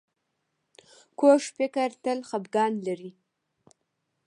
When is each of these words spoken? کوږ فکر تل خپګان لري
کوږ 1.19 1.41
فکر 1.57 1.89
تل 2.03 2.19
خپګان 2.29 2.73
لري 2.87 3.11